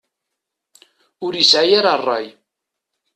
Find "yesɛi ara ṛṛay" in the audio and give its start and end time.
1.35-2.27